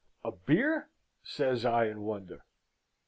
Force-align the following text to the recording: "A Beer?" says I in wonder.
"A 0.23 0.31
Beer?" 0.31 0.89
says 1.23 1.63
I 1.63 1.85
in 1.85 2.01
wonder. 2.01 2.43